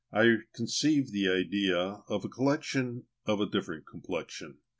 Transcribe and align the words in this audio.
I 0.11 0.37
conceived 0.55 1.11
the 1.13 1.27
idea 1.29 2.01
of 2.07 2.25
a 2.25 2.27
collection 2.27 3.03
of 3.27 3.39
a 3.39 3.45
different 3.45 3.85
complexion. 3.85 4.57